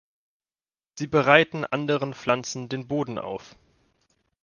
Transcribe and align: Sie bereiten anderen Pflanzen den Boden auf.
Sie 0.97 1.05
bereiten 1.05 1.63
anderen 1.63 2.15
Pflanzen 2.15 2.69
den 2.69 2.87
Boden 2.87 3.19
auf. 3.19 3.55